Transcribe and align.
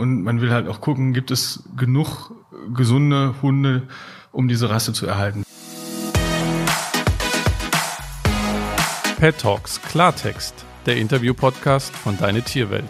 und 0.00 0.22
man 0.22 0.40
will 0.40 0.50
halt 0.50 0.66
auch 0.66 0.80
gucken, 0.80 1.12
gibt 1.12 1.30
es 1.30 1.62
genug 1.76 2.32
gesunde 2.74 3.34
Hunde, 3.42 3.82
um 4.32 4.48
diese 4.48 4.70
Rasse 4.70 4.92
zu 4.92 5.06
erhalten. 5.06 5.44
Pet 9.18 9.38
Talks 9.38 9.82
Klartext, 9.82 10.54
der 10.86 10.96
Interview-Podcast 10.96 11.94
von 11.94 12.16
Deine 12.16 12.42
Tierwelt. 12.42 12.88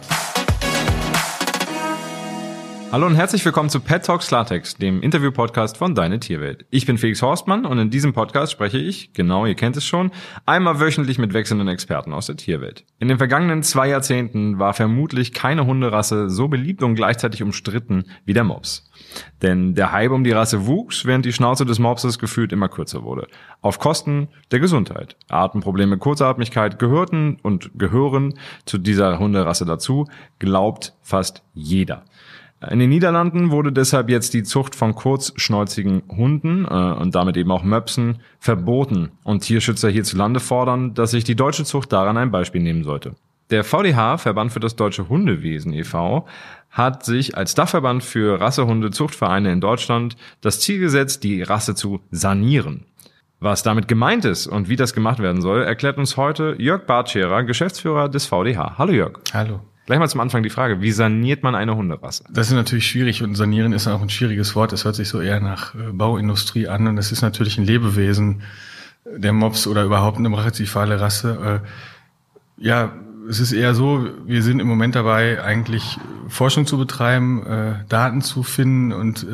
Hallo 2.93 3.07
und 3.07 3.15
herzlich 3.15 3.45
willkommen 3.45 3.71
zu 3.71 3.79
Pet 3.79 4.05
Talks 4.05 4.27
Klartext, 4.27 4.83
dem 4.83 5.01
Interview-Podcast 5.01 5.77
von 5.77 5.95
Deine 5.95 6.19
Tierwelt. 6.19 6.67
Ich 6.71 6.87
bin 6.87 6.99
Felix 6.99 7.23
Horstmann 7.23 7.65
und 7.65 7.79
in 7.79 7.89
diesem 7.89 8.13
Podcast 8.13 8.51
spreche 8.51 8.79
ich, 8.79 9.13
genau, 9.13 9.47
ihr 9.47 9.55
kennt 9.55 9.77
es 9.77 9.85
schon, 9.85 10.11
einmal 10.45 10.81
wöchentlich 10.81 11.17
mit 11.17 11.33
wechselnden 11.33 11.69
Experten 11.69 12.13
aus 12.13 12.27
der 12.27 12.37
Tierwelt. 12.37 12.85
In 12.99 13.07
den 13.07 13.19
vergangenen 13.19 13.63
zwei 13.63 13.89
Jahrzehnten 13.89 14.59
war 14.59 14.75
vermutlich 14.75 15.33
keine 15.33 15.67
Hunderasse 15.67 16.31
so 16.31 16.49
beliebt 16.49 16.83
und 16.83 16.97
gleichzeitig 16.97 17.45
umstritten 17.45 18.07
wie 18.25 18.33
der 18.33 18.43
Mops. 18.43 18.91
Denn 19.41 19.77
der 19.77 19.93
Hype 19.93 20.11
um 20.11 20.25
die 20.25 20.33
Rasse 20.33 20.67
wuchs, 20.67 21.07
während 21.07 21.25
die 21.25 21.33
Schnauze 21.33 21.65
des 21.65 21.79
Mopses 21.79 22.19
gefühlt 22.19 22.51
immer 22.53 22.69
kürzer 22.69 23.05
wurde. 23.05 23.29
Auf 23.61 23.79
Kosten 23.79 24.27
der 24.51 24.59
Gesundheit. 24.59 25.15
Atemprobleme, 25.29 25.97
Kurzatmigkeit 25.97 26.81
gehörten 26.81 27.39
und 27.45 27.71
gehören 27.79 28.35
zu 28.65 28.79
dieser 28.79 29.21
Hunderasse 29.21 29.65
dazu, 29.65 30.09
glaubt 30.41 30.95
fast 31.03 31.45
jeder. 31.55 32.05
In 32.69 32.79
den 32.79 32.91
Niederlanden 32.91 33.51
wurde 33.51 33.73
deshalb 33.73 34.11
jetzt 34.11 34.35
die 34.35 34.43
Zucht 34.43 34.75
von 34.75 34.95
kurzschnäuzigen 34.95 36.03
Hunden 36.11 36.67
äh, 36.67 36.69
und 36.69 37.15
damit 37.15 37.39
eben 37.39 37.51
auch 37.51 37.63
Möpsen 37.63 38.19
verboten 38.39 39.13
und 39.25 39.41
Tierschützer 39.41 39.89
hierzulande 39.89 40.41
fordern, 40.41 40.93
dass 40.93 41.13
sich 41.13 41.25
die 41.25 41.37
deutsche 41.37 41.65
Zucht 41.65 41.91
daran 41.93 42.19
ein 42.19 42.31
Beispiel 42.31 42.61
nehmen 42.61 42.85
sollte. 42.85 43.15
Der 43.49 43.65
VDH, 43.65 44.19
Verband 44.19 44.53
für 44.53 44.61
das 44.61 44.77
deutsche 44.77 45.09
Hundewesen 45.09 45.73
e.V., 45.73 46.27
hat 46.71 47.05
sich 47.05 47.37
als 47.37 47.55
Dachverband 47.55 48.05
für 48.05 48.41
Rassehunde-Zuchtvereine 48.41 49.51
in 49.51 49.61
Deutschland 49.61 50.17
das 50.41 50.61
Ziel 50.61 50.79
gesetzt, 50.79 51.25
die 51.25 51.43
Rasse 51.43 51.75
zu 51.75 52.01
sanieren. 52.11 52.85
Was 53.41 53.63
damit 53.63 53.89
gemeint 53.89 54.27
ist 54.27 54.47
und 54.47 54.69
wie 54.69 54.77
das 54.77 54.93
gemacht 54.93 55.19
werden 55.19 55.41
soll, 55.41 55.63
erklärt 55.63 55.97
uns 55.97 56.19
heute 56.19 56.55
Jörg 56.59 56.85
Bartscherer, 56.85 57.43
Geschäftsführer 57.43 58.11
des 58.11 58.27
VDH. 58.27 58.77
Hallo 58.77 58.93
Jörg. 58.93 59.19
Hallo. 59.33 59.61
Gleich 59.91 59.99
mal 59.99 60.09
zum 60.09 60.21
Anfang 60.21 60.45
die 60.45 60.51
Frage, 60.51 60.81
wie 60.83 60.93
saniert 60.93 61.43
man 61.43 61.57
eine 61.57 61.75
Hunderasse? 61.75 62.23
Das 62.31 62.47
ist 62.47 62.55
natürlich 62.55 62.87
schwierig 62.87 63.25
und 63.25 63.35
sanieren 63.35 63.73
ist 63.73 63.89
auch 63.89 64.01
ein 64.01 64.09
schwieriges 64.09 64.55
Wort. 64.55 64.71
Das 64.71 64.85
hört 64.85 64.95
sich 64.95 65.09
so 65.09 65.21
eher 65.21 65.41
nach 65.41 65.75
äh, 65.75 65.91
Bauindustrie 65.91 66.69
an 66.69 66.87
und 66.87 66.95
das 66.95 67.11
ist 67.11 67.23
natürlich 67.23 67.59
ein 67.59 67.65
Lebewesen, 67.65 68.43
der 69.05 69.33
Mops 69.33 69.67
oder 69.67 69.83
überhaupt 69.83 70.19
eine 70.19 70.31
brachycephale 70.31 71.01
Rasse. 71.01 71.63
Äh, 72.57 72.65
ja, 72.65 72.93
es 73.29 73.41
ist 73.41 73.51
eher 73.51 73.75
so, 73.75 74.07
wir 74.27 74.45
sind 74.45 74.61
im 74.61 74.69
Moment 74.69 74.95
dabei, 74.95 75.43
eigentlich 75.43 75.99
Forschung 76.29 76.67
zu 76.69 76.79
betreiben, 76.79 77.45
äh, 77.45 77.73
Daten 77.89 78.23
zu 78.23 78.45
finden 78.45 78.93
und 78.93 79.27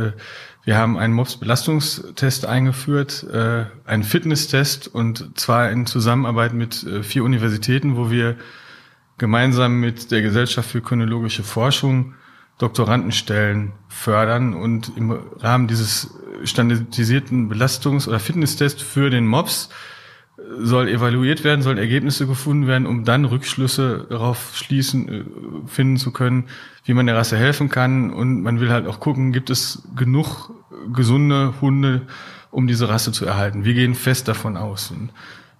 wir 0.64 0.78
haben 0.78 0.96
einen 0.96 1.12
Mops-Belastungstest 1.12 2.46
eingeführt, 2.46 3.26
einen 3.84 4.02
Fitnesstest 4.04 4.88
und 4.88 5.38
zwar 5.38 5.70
in 5.70 5.84
Zusammenarbeit 5.84 6.54
mit 6.54 6.86
vier 7.02 7.24
Universitäten, 7.24 7.96
wo 7.96 8.10
wir 8.10 8.36
gemeinsam 9.18 9.80
mit 9.80 10.10
der 10.10 10.22
Gesellschaft 10.22 10.70
für 10.70 10.80
chronologische 10.80 11.42
Forschung 11.42 12.14
Doktorandenstellen 12.58 13.72
fördern 13.88 14.54
und 14.54 14.92
im 14.96 15.10
Rahmen 15.10 15.68
dieses 15.68 16.14
standardisierten 16.44 17.50
Belastungs- 17.50 18.08
oder 18.08 18.18
Fitnesstests 18.18 18.82
für 18.82 19.10
den 19.10 19.26
MOPS 19.26 19.68
soll 20.58 20.88
evaluiert 20.88 21.44
werden, 21.44 21.62
sollen 21.62 21.78
Ergebnisse 21.78 22.26
gefunden 22.26 22.66
werden, 22.66 22.86
um 22.86 23.04
dann 23.04 23.24
Rückschlüsse 23.24 24.06
darauf 24.08 24.52
schließen, 24.54 25.08
äh, 25.08 25.24
finden 25.66 25.96
zu 25.96 26.12
können, 26.12 26.44
wie 26.84 26.94
man 26.94 27.06
der 27.06 27.16
Rasse 27.16 27.36
helfen 27.36 27.68
kann. 27.68 28.10
Und 28.10 28.42
man 28.42 28.60
will 28.60 28.70
halt 28.70 28.86
auch 28.86 29.00
gucken, 29.00 29.32
gibt 29.32 29.50
es 29.50 29.82
genug 29.96 30.50
gesunde 30.92 31.54
Hunde, 31.60 32.02
um 32.50 32.66
diese 32.66 32.88
Rasse 32.88 33.12
zu 33.12 33.24
erhalten. 33.24 33.64
Wir 33.64 33.74
gehen 33.74 33.94
fest 33.94 34.28
davon 34.28 34.56
aus. 34.56 34.90
Und 34.90 35.10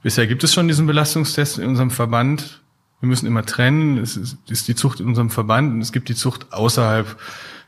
bisher 0.02 0.26
gibt 0.26 0.44
es 0.44 0.52
schon 0.52 0.68
diesen 0.68 0.86
Belastungstest 0.86 1.58
in 1.58 1.68
unserem 1.68 1.90
Verband 1.90 2.62
wir 3.00 3.08
müssen 3.08 3.26
immer 3.26 3.44
trennen. 3.44 3.98
Es 3.98 4.16
ist, 4.16 4.38
ist 4.48 4.68
die 4.68 4.74
Zucht 4.74 5.00
in 5.00 5.06
unserem 5.06 5.30
Verband 5.30 5.72
und 5.72 5.80
es 5.80 5.92
gibt 5.92 6.08
die 6.08 6.14
Zucht 6.14 6.52
außerhalb 6.52 7.16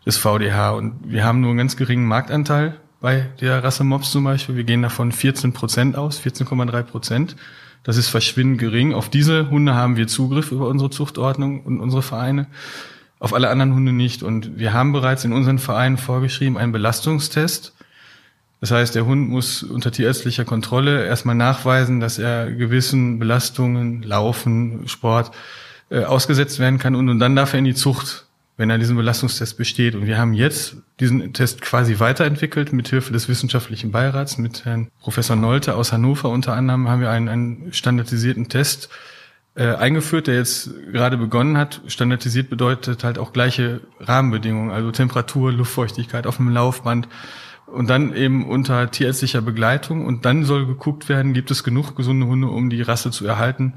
des 0.06 0.16
VDH. 0.16 0.70
Und 0.70 0.94
wir 1.04 1.24
haben 1.24 1.40
nur 1.40 1.50
einen 1.50 1.58
ganz 1.58 1.76
geringen 1.76 2.06
Marktanteil 2.06 2.80
bei 3.00 3.26
der 3.40 3.62
Rasse 3.62 3.84
Mops 3.84 4.10
zum 4.10 4.24
Beispiel. 4.24 4.56
Wir 4.56 4.64
gehen 4.64 4.82
davon 4.82 5.12
14 5.12 5.52
Prozent 5.52 5.96
aus, 5.96 6.20
14,3 6.20 6.82
Prozent. 6.82 7.36
Das 7.84 7.96
ist 7.96 8.08
verschwindend 8.08 8.58
gering. 8.58 8.92
Auf 8.92 9.08
diese 9.08 9.50
Hunde 9.50 9.74
haben 9.74 9.96
wir 9.96 10.08
Zugriff 10.08 10.50
über 10.50 10.68
unsere 10.68 10.90
Zuchtordnung 10.90 11.62
und 11.62 11.80
unsere 11.80 12.02
Vereine. 12.02 12.46
Auf 13.20 13.34
alle 13.34 13.50
anderen 13.50 13.74
Hunde 13.74 13.92
nicht. 13.92 14.22
Und 14.22 14.58
wir 14.58 14.72
haben 14.72 14.92
bereits 14.92 15.24
in 15.24 15.32
unseren 15.32 15.58
Vereinen 15.58 15.96
vorgeschrieben 15.96 16.58
einen 16.58 16.72
Belastungstest 16.72 17.74
das 18.60 18.70
heißt, 18.72 18.94
der 18.94 19.06
Hund 19.06 19.28
muss 19.28 19.62
unter 19.62 19.92
tierärztlicher 19.92 20.44
Kontrolle 20.44 21.04
erstmal 21.06 21.36
nachweisen, 21.36 22.00
dass 22.00 22.18
er 22.18 22.50
gewissen 22.50 23.18
Belastungen, 23.18 24.02
Laufen, 24.02 24.88
Sport 24.88 25.30
äh, 25.90 26.02
ausgesetzt 26.02 26.58
werden 26.58 26.78
kann 26.78 26.94
und, 26.96 27.08
und 27.08 27.20
dann 27.20 27.36
darf 27.36 27.52
er 27.52 27.60
in 27.60 27.64
die 27.64 27.74
Zucht, 27.74 28.26
wenn 28.56 28.70
er 28.70 28.78
diesen 28.78 28.96
Belastungstest 28.96 29.56
besteht. 29.56 29.94
Und 29.94 30.06
wir 30.06 30.18
haben 30.18 30.34
jetzt 30.34 30.76
diesen 30.98 31.32
Test 31.32 31.60
quasi 31.62 32.00
weiterentwickelt 32.00 32.72
mit 32.72 32.88
Hilfe 32.88 33.12
des 33.12 33.28
wissenschaftlichen 33.28 33.92
Beirats 33.92 34.38
mit 34.38 34.64
Herrn 34.64 34.88
Professor 35.00 35.36
Nolte 35.36 35.76
aus 35.76 35.92
Hannover 35.92 36.28
unter 36.28 36.54
anderem 36.54 36.88
haben 36.88 37.00
wir 37.00 37.10
einen, 37.10 37.28
einen 37.28 37.72
standardisierten 37.72 38.48
Test 38.48 38.88
äh, 39.54 39.74
eingeführt, 39.74 40.26
der 40.26 40.34
jetzt 40.34 40.70
gerade 40.92 41.16
begonnen 41.16 41.56
hat. 41.56 41.80
Standardisiert 41.86 42.50
bedeutet 42.50 43.04
halt 43.04 43.18
auch 43.18 43.32
gleiche 43.32 43.80
Rahmenbedingungen, 44.00 44.72
also 44.72 44.90
Temperatur, 44.90 45.52
Luftfeuchtigkeit 45.52 46.26
auf 46.26 46.36
dem 46.36 46.48
Laufband 46.48 47.08
und 47.72 47.90
dann 47.90 48.14
eben 48.14 48.46
unter 48.46 48.90
tierärztlicher 48.90 49.42
Begleitung. 49.42 50.06
Und 50.06 50.24
dann 50.24 50.44
soll 50.44 50.66
geguckt 50.66 51.08
werden, 51.08 51.34
gibt 51.34 51.50
es 51.50 51.64
genug 51.64 51.96
gesunde 51.96 52.26
Hunde, 52.26 52.48
um 52.48 52.70
die 52.70 52.82
Rasse 52.82 53.10
zu 53.10 53.26
erhalten, 53.26 53.74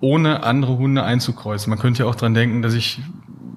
ohne 0.00 0.42
andere 0.42 0.76
Hunde 0.76 1.02
einzukreuzen. 1.02 1.70
Man 1.70 1.78
könnte 1.78 2.02
ja 2.02 2.08
auch 2.08 2.14
dran 2.14 2.34
denken, 2.34 2.62
dass 2.62 2.74
ich, 2.74 3.00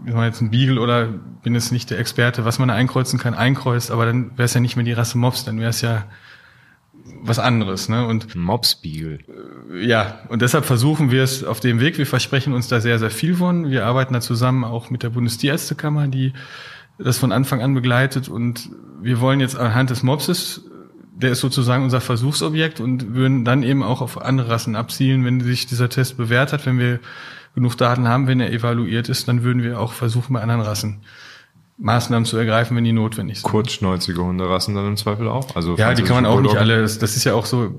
ich 0.06 0.14
meine 0.14 0.28
jetzt 0.28 0.42
ein 0.42 0.52
Beagle 0.52 0.80
oder 0.80 1.08
bin 1.44 1.54
jetzt 1.54 1.72
nicht 1.72 1.90
der 1.90 2.00
Experte, 2.00 2.46
was 2.46 2.60
man 2.60 2.70
einkreuzen 2.70 3.20
kann, 3.20 3.34
einkreuzt, 3.34 3.92
aber 3.92 4.06
dann 4.06 4.32
wäre 4.32 4.44
es 4.44 4.54
ja 4.54 4.62
nicht 4.62 4.76
mehr 4.76 4.86
die 4.86 4.94
Rasse 4.94 5.18
Mops, 5.18 5.46
dann 5.46 5.60
wäre 5.60 5.70
es 5.70 5.82
ja 5.82 6.06
was 7.22 7.40
anderes. 7.40 7.90
Ne? 7.90 8.06
Und 8.06 8.36
Mopsbeagle. 8.36 9.20
Äh, 9.72 9.86
ja, 9.86 10.20
und 10.30 10.42
deshalb 10.42 10.66
versuchen 10.66 11.12
wir 11.12 11.24
es 11.24 11.44
auf 11.44 11.60
dem 11.60 11.80
Weg. 11.80 11.98
Wir 11.98 12.06
versprechen 12.06 12.54
uns 12.54 12.68
da 12.68 12.80
sehr, 12.80 13.00
sehr 13.00 13.12
viel 13.12 13.36
von. 13.36 13.70
Wir 13.70 13.86
arbeiten 13.86 14.14
da 14.14 14.22
zusammen 14.22 14.64
auch 14.64 14.90
mit 14.90 15.04
der 15.04 15.10
Bundestierärztekammer, 15.10 16.08
die 16.08 16.34
das 16.98 17.18
von 17.18 17.32
Anfang 17.32 17.62
an 17.62 17.74
begleitet 17.74 18.28
und 18.28 18.70
wir 19.02 19.20
wollen 19.20 19.40
jetzt 19.40 19.58
anhand 19.58 19.90
des 19.90 20.04
Mopses, 20.04 20.64
der 21.16 21.32
ist 21.32 21.40
sozusagen 21.40 21.84
unser 21.84 22.02
Versuchsobjekt 22.02 22.80
und 22.80 23.16
würden 23.16 23.44
dann 23.44 23.64
eben 23.64 23.84
auch 23.84 24.02
auf 24.02 24.22
andere 24.22 24.50
Rassen 24.50 24.76
abzielen, 24.76 25.26
wenn 25.26 25.42
sich 25.42 25.66
dieser 25.66 25.90
Test 25.90 26.18
bewährt 26.18 26.54
hat, 26.54 26.66
wenn 26.66 26.78
wir 26.78 27.00
genug 27.56 27.76
Daten 27.76 28.08
haben, 28.08 28.28
wenn 28.28 28.40
er 28.40 28.52
evaluiert 28.52 29.10
ist, 29.10 29.28
dann 29.28 29.44
würden 29.44 29.64
wir 29.64 29.80
auch 29.80 29.94
versuchen 29.94 30.34
bei 30.34 30.42
anderen 30.42 30.62
Rassen 30.62 31.02
Maßnahmen 31.80 32.26
zu 32.26 32.38
ergreifen, 32.38 32.76
wenn 32.76 32.84
die 32.84 32.92
notwendig 32.92 33.38
sind. 33.38 33.50
Kurzschnäuzige 33.50 34.24
Hunderassen 34.24 34.74
dann 34.76 34.88
im 34.88 34.98
Zweifel 34.98 35.28
auch? 35.28 35.56
Also 35.56 35.76
ja, 35.76 35.94
die 35.94 36.04
kann 36.04 36.16
man 36.16 36.26
auch 36.26 36.42
nicht 36.42 36.58
alle. 36.58 36.82
Das, 36.82 36.98
das 36.98 37.16
ist 37.16 37.24
ja 37.24 37.34
auch 37.34 37.46
so. 37.46 37.76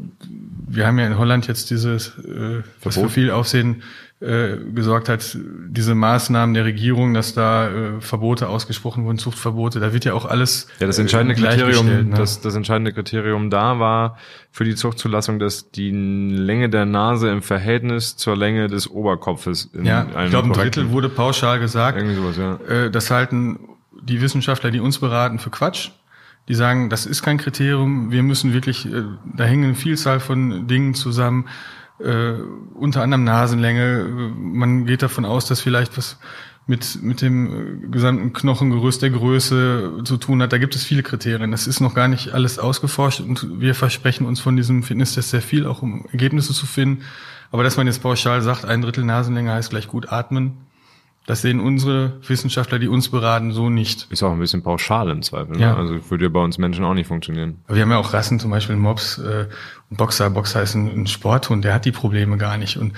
Wir 0.69 0.87
haben 0.87 0.99
ja 0.99 1.07
in 1.07 1.19
Holland 1.19 1.49
jetzt 1.49 1.71
dieses, 1.71 2.19
äh, 2.19 2.63
was 2.83 2.97
für 2.97 3.09
viel 3.09 3.31
Aufsehen 3.31 3.83
äh, 4.21 4.57
gesorgt 4.75 5.09
hat, 5.09 5.39
diese 5.69 5.95
Maßnahmen 5.95 6.53
der 6.53 6.65
Regierung, 6.65 7.15
dass 7.15 7.35
da 7.35 7.69
äh, 7.69 8.01
Verbote 8.01 8.49
ausgesprochen 8.49 9.05
wurden, 9.05 9.19
Zuchtverbote, 9.19 9.79
da 9.79 9.93
wird 9.93 10.05
ja 10.05 10.13
auch 10.13 10.25
alles. 10.25 10.67
Ja, 10.81 10.89
das 10.89 10.99
entscheidende 10.99 11.35
äh, 11.35 11.39
Kriterium, 11.39 11.87
ne? 11.87 12.17
das, 12.17 12.41
das 12.41 12.57
entscheidende 12.57 12.93
Kriterium 12.93 13.49
da 13.49 13.79
war 13.79 14.19
für 14.51 14.65
die 14.65 14.75
Zuchtzulassung, 14.75 15.39
dass 15.39 15.71
die 15.71 15.93
Länge 15.93 16.69
der 16.69 16.85
Nase 16.85 17.31
im 17.31 17.43
Verhältnis 17.43 18.17
zur 18.17 18.37
Länge 18.37 18.67
des 18.67 18.91
Oberkopfes 18.91 19.71
in 19.73 19.85
ja, 19.85 20.01
einem 20.01 20.25
ich 20.25 20.31
glaube, 20.31 20.49
ein 20.49 20.53
Drittel 20.53 20.91
wurde 20.91 21.09
pauschal 21.09 21.61
gesagt. 21.61 21.97
Irgendwie 21.97 22.17
sowas, 22.17 22.37
ja. 22.37 22.57
Äh, 22.67 22.91
das 22.91 23.13
halten 23.13 23.61
die 24.03 24.21
Wissenschaftler, 24.21 24.73
die 24.73 24.81
uns 24.81 24.99
beraten, 24.99 25.39
für 25.39 25.51
Quatsch. 25.51 25.91
Die 26.49 26.55
sagen, 26.55 26.89
das 26.89 27.07
ist 27.07 27.23
kein 27.23 27.37
Kriterium. 27.37 28.11
Wir 28.11 28.23
müssen 28.23 28.53
wirklich, 28.53 28.87
äh, 28.87 29.05
da 29.37 29.45
hängen 29.45 29.65
eine 29.65 29.75
Vielzahl 29.77 30.19
von 30.19 30.67
Dingen 30.67 30.95
zusammen 30.95 31.47
äh, 31.99 32.35
unter 32.75 33.03
anderem 33.03 33.25
Nasenlänge. 33.25 34.33
Man 34.37 34.87
geht 34.87 35.03
davon 35.03 35.25
aus, 35.25 35.47
dass 35.47 35.61
vielleicht 35.61 35.97
was 35.97 36.19
mit, 36.67 37.03
mit 37.03 37.23
dem 37.23 37.47
äh, 37.85 37.89
gesamten 37.89 38.33
Knochengerüst 38.33 39.03
der 39.03 39.11
Größe 39.11 40.03
zu 40.05 40.17
tun 40.19 40.43
hat. 40.43 40.53
Da 40.53 40.59
gibt 40.59 40.77
es 40.77 40.85
viele 40.85 41.03
Kriterien. 41.03 41.51
Das 41.51 41.67
ist 41.67 41.81
noch 41.81 41.95
gar 41.95 42.09
nicht 42.09 42.35
alles 42.35 42.59
ausgeforscht 42.59 43.21
und 43.21 43.61
wir 43.61 43.75
versprechen 43.75 44.27
uns 44.27 44.39
von 44.39 44.57
diesem 44.57 44.83
Fitnesstest 44.83 45.31
sehr 45.31 45.43
viel, 45.43 45.67
auch 45.67 45.83
um 45.83 46.07
Ergebnisse 46.13 46.53
zu 46.53 46.67
finden. 46.67 47.03
Aber 47.51 47.65
dass 47.65 47.79
man 47.79 47.87
jetzt 47.87 48.03
pauschal 48.03 48.43
sagt, 48.43 48.67
ein 48.67 48.83
Drittel 48.83 49.05
Nasenlänge 49.05 49.53
heißt 49.53 49.71
gleich 49.71 49.89
gut 49.89 50.13
atmen, 50.13 50.68
das 51.29 51.43
sehen 51.43 51.61
unsere 51.61 52.15
Wissenschaftler, 52.27 52.79
die 52.79 52.89
uns 52.89 53.11
beraten, 53.11 53.53
so 53.53 53.69
nicht. 53.69 54.07
Ist 54.09 54.23
auch 54.23 54.33
ein 54.33 54.39
bisschen 54.39 54.63
pauschal 54.63 55.11
im 55.11 55.21
Zweifel. 55.21 55.57
Ne? 55.57 55.63
Ja. 55.63 55.77
Also 55.77 56.11
würde 56.11 56.25
ja 56.25 56.31
bei 56.31 56.41
uns 56.41 56.57
Menschen 56.57 56.87
auch 56.87 56.95
nicht 56.95 57.07
funktionieren. 57.07 57.59
Aber 57.67 57.77
wir 57.77 57.83
haben 57.83 57.91
ja 57.91 57.99
auch 57.99 58.15
Rassen, 58.15 58.41
zum 58.41 58.51
Beispiel 58.51 58.77
Mops, 58.77 59.19
äh, 59.19 59.45
Boxer. 59.91 60.31
Boxer 60.31 60.63
ist 60.63 60.75
ein, 60.75 61.03
ein 61.03 61.07
Sporthund, 61.07 61.67
der 61.67 61.75
hat 61.75 61.85
die 61.85 61.93
Probleme 61.93 62.39
gar 62.39 62.57
nicht. 62.57 62.79
Und 62.79 62.95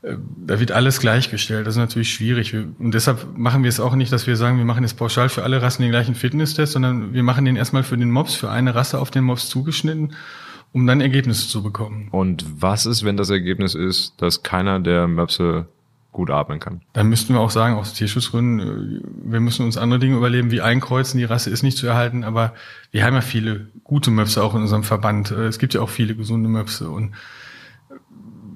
äh, 0.00 0.16
da 0.46 0.58
wird 0.58 0.72
alles 0.72 1.00
gleichgestellt. 1.00 1.66
Das 1.66 1.74
ist 1.74 1.78
natürlich 1.78 2.14
schwierig. 2.14 2.54
Und 2.54 2.94
deshalb 2.94 3.36
machen 3.36 3.62
wir 3.62 3.68
es 3.68 3.78
auch 3.78 3.94
nicht, 3.94 4.10
dass 4.10 4.26
wir 4.26 4.36
sagen, 4.36 4.56
wir 4.56 4.64
machen 4.64 4.82
jetzt 4.82 4.96
pauschal 4.96 5.28
für 5.28 5.42
alle 5.42 5.60
Rassen 5.60 5.82
den 5.82 5.90
gleichen 5.90 6.14
Fitnesstest, 6.14 6.72
sondern 6.72 7.12
wir 7.12 7.22
machen 7.22 7.44
den 7.44 7.56
erstmal 7.56 7.82
für 7.82 7.98
den 7.98 8.10
Mops, 8.10 8.34
für 8.34 8.50
eine 8.50 8.74
Rasse 8.74 8.98
auf 8.98 9.10
den 9.10 9.24
Mops 9.24 9.50
zugeschnitten, 9.50 10.14
um 10.72 10.86
dann 10.86 11.02
Ergebnisse 11.02 11.46
zu 11.46 11.62
bekommen. 11.62 12.08
Und 12.10 12.46
was 12.58 12.86
ist, 12.86 13.04
wenn 13.04 13.18
das 13.18 13.28
Ergebnis 13.28 13.74
ist, 13.74 14.14
dass 14.16 14.42
keiner 14.42 14.80
der 14.80 15.08
Möpse 15.08 15.68
gut 16.16 16.30
atmen 16.30 16.58
kann? 16.58 16.80
Dann 16.92 17.08
müssten 17.08 17.34
wir 17.34 17.40
auch 17.40 17.50
sagen, 17.50 17.76
aus 17.76 17.92
Tierschutzgründen, 17.92 18.60
äh, 18.60 19.30
wir 19.30 19.40
müssen 19.40 19.64
uns 19.64 19.76
andere 19.76 20.00
Dinge 20.00 20.16
überleben, 20.16 20.50
wie 20.50 20.60
einkreuzen. 20.60 21.18
Die 21.18 21.24
Rasse 21.24 21.50
ist 21.50 21.62
nicht 21.62 21.78
zu 21.78 21.86
erhalten, 21.86 22.24
aber 22.24 22.54
wir 22.90 23.04
haben 23.04 23.14
ja 23.14 23.20
viele 23.20 23.68
gute 23.84 24.10
Möpse 24.10 24.42
auch 24.42 24.54
in 24.54 24.62
unserem 24.62 24.82
Verband. 24.82 25.30
Äh, 25.30 25.46
Es 25.46 25.58
gibt 25.58 25.74
ja 25.74 25.80
auch 25.80 25.90
viele 25.90 26.16
gesunde 26.16 26.48
Möpse 26.48 26.88
und 26.90 27.14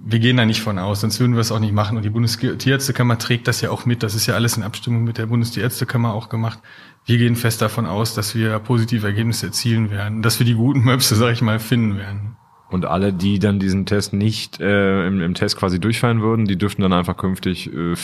wir 0.03 0.19
gehen 0.19 0.37
da 0.37 0.45
nicht 0.45 0.63
von 0.63 0.79
aus, 0.79 1.03
sonst 1.03 1.21
würden 1.21 1.35
wir 1.35 1.41
es 1.41 1.53
auch 1.53 1.61
nicht 1.61 1.75
machen. 1.75 1.97
Und 1.97 2.03
die 2.03 2.11
Bundestierärztekammer 2.11 3.19
trägt 3.19 3.47
das 3.47 3.61
ja 3.61 3.71
auch 3.71 3.85
mit. 3.87 4.03
Das 4.03 4.15
ist 4.15 4.27
ja 4.27 4.35
alles 4.35 4.57
in 4.57 4.63
Abstimmung 4.63 5.05
mit 5.05 5.19
der 5.19 5.27
Bundestierärztekammer 5.27 6.13
auch 6.15 6.29
gemacht. 6.29 6.59
Wir 7.05 7.19
gehen 7.19 7.37
fest 7.37 7.63
davon 7.63 7.87
aus, 7.87 8.15
dass 8.15 8.35
wir 8.35 8.59
positive 8.59 9.07
Ergebnisse 9.07 9.47
erzielen 9.47 9.91
werden, 9.91 10.23
dass 10.23 10.39
wir 10.39 10.47
die 10.47 10.55
guten 10.55 10.81
Möpse, 10.85 11.15
sag 11.15 11.33
ich 11.33 11.43
mal, 11.43 11.59
finden 11.59 11.99
werden. 11.99 12.37
Und 12.71 12.87
alle, 12.87 13.13
die 13.13 13.39
dann 13.39 13.59
diesen 13.59 13.85
Test 13.85 14.13
nicht 14.13 14.61
äh, 14.61 15.07
im, 15.07 15.21
im 15.21 15.35
Test 15.35 15.57
quasi 15.57 15.81
durchfallen 15.81 16.23
würden, 16.23 16.47
die 16.47 16.57
dürften 16.57 16.83
dann 16.83 16.93
einfach 16.93 17.17
künftig 17.17 17.73
äh, 17.73 17.95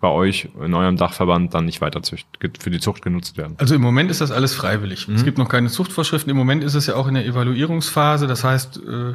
bei 0.00 0.08
euch 0.08 0.48
in 0.62 0.74
eurem 0.74 0.96
Dachverband 0.96 1.54
dann 1.54 1.64
nicht 1.64 1.80
weiter 1.80 2.00
für 2.02 2.70
die 2.70 2.80
Zucht 2.80 3.02
genutzt 3.02 3.36
werden. 3.38 3.54
Also 3.58 3.74
im 3.74 3.80
Moment 3.80 4.10
ist 4.10 4.20
das 4.20 4.30
alles 4.30 4.54
freiwillig. 4.54 5.08
Es 5.08 5.24
gibt 5.24 5.38
noch 5.38 5.48
keine 5.48 5.68
Zuchtvorschriften. 5.68 6.30
Im 6.30 6.36
Moment 6.36 6.62
ist 6.62 6.74
es 6.74 6.86
ja 6.86 6.96
auch 6.96 7.08
in 7.08 7.14
der 7.14 7.24
Evaluierungsphase. 7.24 8.26
Das 8.26 8.44
heißt, 8.44 8.78
äh, 8.78 9.14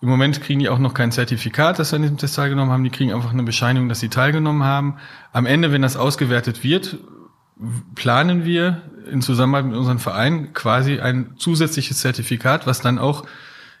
im 0.00 0.08
Moment 0.08 0.40
kriegen 0.40 0.60
die 0.60 0.68
auch 0.68 0.78
noch 0.78 0.94
kein 0.94 1.12
Zertifikat, 1.12 1.78
dass 1.78 1.90
sie 1.90 1.96
an 1.96 2.02
diesem 2.02 2.18
Test 2.18 2.36
teilgenommen 2.36 2.70
haben. 2.70 2.84
Die 2.84 2.90
kriegen 2.90 3.12
einfach 3.12 3.32
eine 3.32 3.42
Bescheinigung, 3.42 3.88
dass 3.88 4.00
sie 4.00 4.10
teilgenommen 4.10 4.64
haben. 4.64 4.96
Am 5.32 5.46
Ende, 5.46 5.72
wenn 5.72 5.82
das 5.82 5.96
ausgewertet 5.96 6.62
wird, 6.62 6.98
planen 7.94 8.44
wir 8.44 8.82
in 9.10 9.22
Zusammenarbeit 9.22 9.70
mit 9.70 9.76
unserem 9.76 9.98
Verein 9.98 10.52
quasi 10.52 11.00
ein 11.00 11.34
zusätzliches 11.38 11.98
Zertifikat, 11.98 12.66
was 12.66 12.80
dann 12.80 12.98
auch 12.98 13.24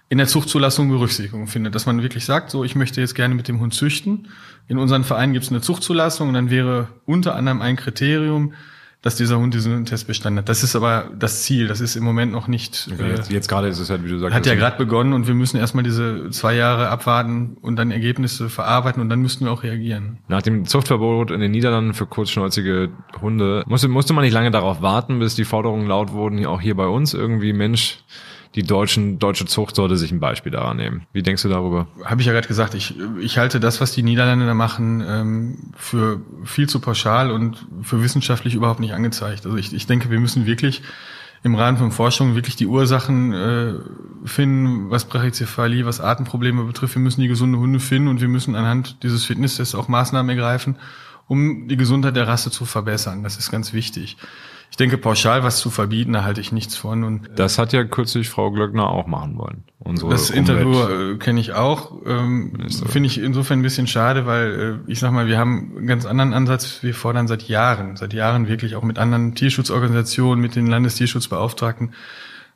in 0.08 0.18
der 0.18 0.26
Zuchtzulassung 0.26 0.88
Berücksichtigung 0.88 1.46
findet, 1.46 1.74
dass 1.74 1.86
man 1.86 2.02
wirklich 2.02 2.24
sagt, 2.24 2.50
so 2.50 2.64
ich 2.64 2.74
möchte 2.74 3.00
jetzt 3.00 3.14
gerne 3.14 3.34
mit 3.34 3.48
dem 3.48 3.60
Hund 3.60 3.74
züchten. 3.74 4.28
In 4.66 4.78
unserem 4.78 5.04
Verein 5.04 5.32
gibt 5.32 5.44
es 5.44 5.50
eine 5.50 5.60
Zuchtzulassung 5.60 6.28
und 6.28 6.34
dann 6.34 6.50
wäre 6.50 6.88
unter 7.04 7.34
anderem 7.34 7.60
ein 7.60 7.76
Kriterium, 7.76 8.54
dass 9.02 9.14
dieser 9.14 9.38
Hund 9.38 9.54
diesen 9.54 9.84
Test 9.84 10.08
bestanden 10.08 10.40
hat. 10.40 10.48
Das 10.48 10.64
ist 10.64 10.74
aber 10.74 11.10
das 11.16 11.42
Ziel. 11.42 11.68
Das 11.68 11.80
ist 11.80 11.94
im 11.94 12.02
Moment 12.02 12.32
noch 12.32 12.48
nicht. 12.48 12.90
Äh, 12.98 13.10
Jetzt, 13.10 13.30
jetzt 13.30 13.48
gerade 13.48 13.68
ist 13.68 13.78
es 13.78 13.90
halt, 13.90 14.04
wie 14.04 14.08
du 14.08 14.18
sagst, 14.18 14.34
hat 14.34 14.46
ja 14.46 14.56
gerade 14.56 14.76
begonnen 14.76 15.12
und 15.12 15.28
wir 15.28 15.34
müssen 15.34 15.56
erstmal 15.56 15.84
diese 15.84 16.30
zwei 16.30 16.54
Jahre 16.56 16.88
abwarten 16.88 17.56
und 17.60 17.76
dann 17.76 17.92
Ergebnisse 17.92 18.48
verarbeiten 18.48 19.00
und 19.00 19.08
dann 19.08 19.20
müssten 19.20 19.44
wir 19.44 19.52
auch 19.52 19.62
reagieren. 19.62 20.18
Nach 20.26 20.42
dem 20.42 20.64
Zuchtverbot 20.64 21.30
in 21.30 21.40
den 21.40 21.52
Niederlanden 21.52 21.94
für 21.94 22.06
kurzschnäuzige 22.06 22.90
Hunde 23.20 23.62
musste, 23.68 23.86
musste 23.88 24.14
man 24.14 24.24
nicht 24.24 24.34
lange 24.34 24.50
darauf 24.50 24.82
warten, 24.82 25.20
bis 25.20 25.36
die 25.36 25.44
Forderungen 25.44 25.86
laut 25.86 26.12
wurden, 26.12 26.44
auch 26.46 26.60
hier 26.60 26.74
bei 26.74 26.86
uns 26.86 27.14
irgendwie, 27.14 27.52
Mensch, 27.52 27.98
die 28.58 28.64
deutschen, 28.64 29.20
deutsche 29.20 29.46
Zucht 29.46 29.76
sollte 29.76 29.96
sich 29.96 30.10
ein 30.10 30.18
Beispiel 30.18 30.50
daran 30.50 30.78
nehmen. 30.78 31.06
Wie 31.12 31.22
denkst 31.22 31.44
du 31.44 31.48
darüber? 31.48 31.86
Habe 32.04 32.20
ich 32.20 32.26
ja 32.26 32.32
gerade 32.32 32.48
gesagt, 32.48 32.74
ich, 32.74 32.92
ich 33.20 33.38
halte 33.38 33.60
das, 33.60 33.80
was 33.80 33.92
die 33.92 34.02
Niederländer 34.02 34.52
machen, 34.52 35.00
ähm, 35.06 35.58
für 35.76 36.20
viel 36.42 36.68
zu 36.68 36.80
pauschal 36.80 37.30
und 37.30 37.64
für 37.82 38.02
wissenschaftlich 38.02 38.56
überhaupt 38.56 38.80
nicht 38.80 38.94
angezeigt. 38.94 39.46
Also 39.46 39.56
ich, 39.56 39.72
ich 39.72 39.86
denke, 39.86 40.10
wir 40.10 40.18
müssen 40.18 40.44
wirklich 40.46 40.82
im 41.44 41.54
Rahmen 41.54 41.78
von 41.78 41.92
Forschung 41.92 42.34
wirklich 42.34 42.56
die 42.56 42.66
Ursachen 42.66 43.32
äh, 43.32 43.74
finden, 44.24 44.90
was 44.90 45.04
Brachycephalie, 45.04 45.86
was 45.86 46.00
Atemprobleme 46.00 46.64
betrifft. 46.64 46.96
Wir 46.96 47.02
müssen 47.02 47.20
die 47.20 47.28
gesunde 47.28 47.60
Hunde 47.60 47.78
finden 47.78 48.08
und 48.08 48.20
wir 48.20 48.26
müssen 48.26 48.56
anhand 48.56 49.04
dieses 49.04 49.24
Fitnesstests 49.24 49.76
auch 49.76 49.86
Maßnahmen 49.86 50.30
ergreifen, 50.30 50.74
um 51.28 51.68
die 51.68 51.76
Gesundheit 51.76 52.16
der 52.16 52.26
Rasse 52.26 52.50
zu 52.50 52.64
verbessern. 52.64 53.22
Das 53.22 53.36
ist 53.36 53.52
ganz 53.52 53.72
wichtig. 53.72 54.16
Ich 54.70 54.76
denke, 54.76 54.98
pauschal 54.98 55.42
was 55.42 55.58
zu 55.58 55.70
verbieten, 55.70 56.12
da 56.12 56.22
halte 56.24 56.40
ich 56.40 56.52
nichts 56.52 56.76
von. 56.76 57.02
Und 57.02 57.30
Das 57.36 57.58
hat 57.58 57.72
ja 57.72 57.84
kürzlich 57.84 58.28
Frau 58.28 58.50
Glöckner 58.52 58.88
auch 58.90 59.06
machen 59.06 59.36
wollen. 59.38 59.64
Unsere 59.80 60.10
das 60.10 60.30
Umwelt- 60.30 60.38
Interview 60.38 61.12
äh, 61.14 61.16
kenne 61.16 61.40
ich 61.40 61.52
auch. 61.54 61.92
Ähm, 62.06 62.52
Finde 62.86 63.06
ich 63.08 63.18
insofern 63.20 63.58
ein 63.60 63.62
bisschen 63.62 63.86
schade, 63.86 64.26
weil 64.26 64.80
äh, 64.86 64.90
ich 64.90 64.98
sag 65.00 65.10
mal, 65.12 65.26
wir 65.26 65.38
haben 65.38 65.72
einen 65.78 65.86
ganz 65.86 66.04
anderen 66.06 66.32
Ansatz. 66.34 66.82
Wir 66.82 66.94
fordern 66.94 67.26
seit 67.26 67.44
Jahren, 67.44 67.96
seit 67.96 68.12
Jahren 68.12 68.46
wirklich 68.46 68.76
auch 68.76 68.82
mit 68.84 68.98
anderen 68.98 69.34
Tierschutzorganisationen, 69.34 70.40
mit 70.40 70.54
den 70.54 70.66
Landestierschutzbeauftragten 70.66 71.94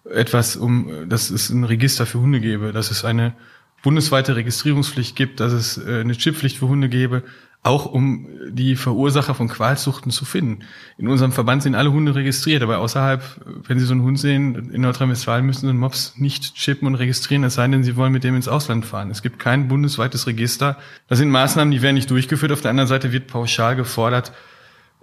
etwas, 0.05 0.57
um, 0.57 1.09
dass 1.09 1.31
es 1.31 1.51
ein 1.51 1.65
Register 1.65 2.07
für 2.07 2.19
Hunde 2.21 2.41
gäbe, 2.41 2.73
dass 2.73 2.91
es 2.91 3.05
eine 3.05 3.35
bundesweite 3.83 4.37
Registrierungspflicht 4.37 5.17
gibt, 5.17 5.41
dass 5.41 5.53
es 5.53 5.79
äh, 5.79 6.01
eine 6.01 6.17
Chipppflicht 6.17 6.59
für 6.59 6.69
Hunde 6.69 6.89
gäbe, 6.89 7.23
auch 7.65 7.87
um 7.87 8.27
die 8.51 8.75
Verursacher 8.75 9.35
von 9.35 9.49
Qualzuchten 9.49 10.11
zu 10.11 10.25
finden. 10.25 10.65
In 10.99 11.07
unserem 11.07 11.31
Verband 11.31 11.63
sind 11.63 11.77
alle 11.77 11.93
Hunde 11.93 12.15
registriert, 12.15 12.61
aber 12.63 12.79
außerhalb, 12.79 13.23
wenn 13.69 13.79
Sie 13.79 13.85
so 13.85 13.93
einen 13.93 14.03
Hund 14.03 14.19
sehen, 14.19 14.71
in 14.73 14.81
Nordrhein-Westfalen 14.81 15.47
müssen 15.47 15.61
Sie 15.61 15.69
einen 15.69 15.79
Mops 15.79 16.15
nicht 16.17 16.57
chippen 16.57 16.89
und 16.89 16.97
registrieren, 16.97 17.45
es 17.45 17.55
sei 17.55 17.69
denn, 17.69 17.85
Sie 17.85 17.95
wollen 17.95 18.13
mit 18.13 18.25
dem 18.25 18.35
ins 18.35 18.49
Ausland 18.49 18.85
fahren. 18.85 19.13
Es 19.13 19.23
gibt 19.23 19.39
kein 19.39 19.69
bundesweites 19.69 20.27
Register. 20.27 20.77
Das 21.07 21.19
sind 21.19 21.31
Maßnahmen, 21.31 21.71
die 21.71 21.83
werden 21.83 21.95
nicht 21.95 22.11
durchgeführt. 22.11 22.51
Auf 22.51 22.63
der 22.63 22.71
anderen 22.71 22.89
Seite 22.89 23.13
wird 23.13 23.29
pauschal 23.29 23.77
gefordert, 23.77 24.33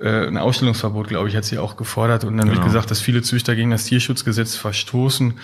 äh, 0.01 0.27
ein 0.27 0.37
Ausstellungsverbot, 0.37 1.07
glaube 1.07 1.29
ich, 1.29 1.37
hat 1.37 1.45
sie 1.45 1.59
auch 1.59 1.77
gefordert. 1.77 2.25
Und 2.25 2.35
dann 2.37 2.47
wird 2.47 2.57
Genau. 2.57 2.67
gesagt, 2.67 2.91
dass 2.91 2.99
viele 2.99 3.21
Züchter 3.21 3.55
gegen 3.55 3.69
das 3.71 3.85
Tierschutzgesetz 3.85 4.55
verstoßen. 4.57 5.35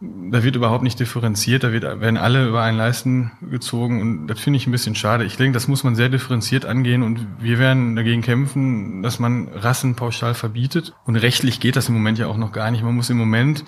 Da 0.00 0.42
wird 0.42 0.56
überhaupt 0.56 0.82
nicht 0.82 1.00
differenziert, 1.00 1.64
da 1.64 1.72
wird, 1.72 1.84
werden 1.84 2.18
alle 2.18 2.46
über 2.48 2.62
einen 2.62 2.76
Leisten 2.76 3.32
gezogen 3.50 4.02
und 4.02 4.26
das 4.26 4.38
finde 4.38 4.58
ich 4.58 4.66
ein 4.66 4.72
bisschen 4.72 4.94
schade. 4.94 5.24
Ich 5.24 5.38
denke, 5.38 5.54
das 5.54 5.68
muss 5.68 5.84
man 5.84 5.94
sehr 5.94 6.10
differenziert 6.10 6.66
angehen 6.66 7.02
und 7.02 7.26
wir 7.40 7.58
werden 7.58 7.96
dagegen 7.96 8.20
kämpfen, 8.20 9.02
dass 9.02 9.18
man 9.18 9.48
Rassen 9.48 9.94
pauschal 9.94 10.34
verbietet. 10.34 10.92
Und 11.06 11.16
rechtlich 11.16 11.60
geht 11.60 11.76
das 11.76 11.88
im 11.88 11.94
Moment 11.94 12.18
ja 12.18 12.26
auch 12.26 12.36
noch 12.36 12.52
gar 12.52 12.70
nicht. 12.70 12.82
Man 12.82 12.94
muss 12.94 13.08
im 13.08 13.16
Moment 13.16 13.64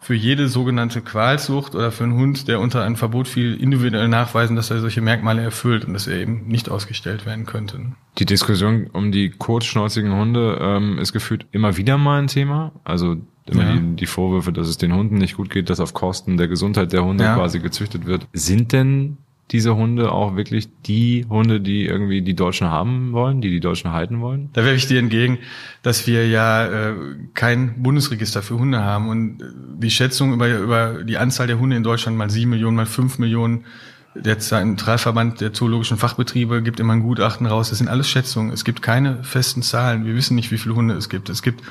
für 0.00 0.14
jede 0.14 0.48
sogenannte 0.48 1.00
Qualzucht 1.02 1.74
oder 1.74 1.90
für 1.90 2.04
einen 2.04 2.14
Hund, 2.14 2.48
der 2.48 2.60
unter 2.60 2.84
ein 2.84 2.96
Verbot 2.96 3.28
fiel, 3.28 3.54
individuell 3.54 4.08
nachweisen, 4.08 4.56
dass 4.56 4.70
er 4.70 4.80
solche 4.80 5.00
Merkmale 5.00 5.42
erfüllt 5.42 5.84
und 5.84 5.94
dass 5.94 6.06
er 6.06 6.16
eben 6.16 6.46
nicht 6.46 6.70
ausgestellt 6.70 7.26
werden 7.26 7.44
könnte. 7.44 7.80
Die 8.18 8.24
Diskussion 8.24 8.88
um 8.92 9.10
die 9.10 9.30
kurzschnäuzigen 9.30 10.14
Hunde 10.14 10.58
ähm, 10.60 10.98
ist 10.98 11.12
gefühlt 11.12 11.46
immer 11.50 11.76
wieder 11.76 11.98
mal 11.98 12.22
ein 12.22 12.28
Thema. 12.28 12.72
Also 12.84 13.16
immer 13.50 13.62
Ja. 13.64 13.76
die, 13.76 13.96
die 13.96 14.06
Vorwürfe, 14.06 14.52
dass 14.52 14.68
es 14.68 14.78
den 14.78 14.92
Hunden 14.94 15.18
nicht 15.18 15.36
gut 15.36 15.50
geht, 15.50 15.70
dass 15.70 15.80
auf 15.80 15.94
Kosten 15.94 16.36
der 16.36 16.48
Gesundheit 16.48 16.92
der 16.92 17.04
Hunde 17.04 17.24
Ja. 17.24 17.34
quasi 17.36 17.60
gezüchtet 17.60 18.06
wird. 18.06 18.26
Sind 18.32 18.72
denn 18.72 19.18
diese 19.52 19.76
Hunde 19.76 20.10
auch 20.10 20.34
wirklich 20.34 20.66
die 20.86 21.24
Hunde, 21.28 21.60
die 21.60 21.84
irgendwie 21.86 22.20
die 22.20 22.34
Deutschen 22.34 22.66
haben 22.68 23.12
wollen, 23.12 23.40
die 23.40 23.50
die 23.50 23.60
Deutschen 23.60 23.92
halten 23.92 24.20
wollen? 24.20 24.50
Da 24.54 24.64
werfe 24.64 24.76
ich 24.76 24.88
dir 24.88 24.98
entgegen, 24.98 25.38
dass 25.82 26.08
wir 26.08 26.26
ja 26.28 26.66
äh, 26.66 26.94
kein 27.34 27.80
Bundesregister 27.80 28.42
für 28.42 28.58
Hunde 28.58 28.80
haben 28.82 29.08
und 29.08 29.38
die 29.78 29.90
Schätzung 29.90 30.32
über, 30.32 30.48
über 30.58 31.04
die 31.04 31.16
Anzahl 31.16 31.46
der 31.46 31.60
Hunde 31.60 31.76
in 31.76 31.84
Deutschland 31.84 32.16
mal 32.18 32.28
sieben 32.28 32.50
Millionen, 32.50 32.76
mal 32.76 32.86
fünf 32.86 33.18
Millionen. 33.20 33.64
Der 34.16 34.38
Zentralverband 34.40 35.40
der 35.42 35.52
zoologischen 35.52 35.98
Fachbetriebe 35.98 36.62
gibt 36.62 36.80
immer 36.80 36.94
ein 36.94 37.02
Gutachten 37.02 37.46
raus. 37.46 37.68
Das 37.68 37.78
sind 37.78 37.88
alles 37.88 38.08
Schätzungen. 38.08 38.50
Es 38.50 38.64
gibt 38.64 38.80
keine 38.82 39.22
festen 39.22 39.62
Zahlen. 39.62 40.06
Wir 40.06 40.16
wissen 40.16 40.34
nicht, 40.34 40.50
wie 40.50 40.58
viele 40.58 40.74
Hunde 40.74 40.94
es 40.94 41.08
gibt. 41.08 41.28
Es 41.28 41.42
gibt 41.42 41.62